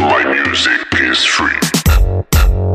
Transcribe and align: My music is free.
My 0.00 0.24
music 0.24 0.86
is 0.94 1.22
free. 1.26 2.69